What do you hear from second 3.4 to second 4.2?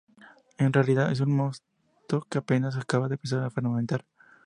a fermentar.